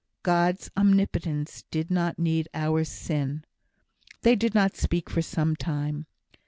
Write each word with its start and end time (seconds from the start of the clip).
"God's 0.23 0.71
omnipotence 0.75 1.63
did 1.69 1.91
not 1.91 2.17
need 2.17 2.49
our 2.55 2.83
sin." 2.83 3.45
They 4.23 4.35
did 4.35 4.55
not 4.55 4.75
speak 4.75 5.11
for 5.11 5.21
some 5.21 5.55
time. 5.55 6.07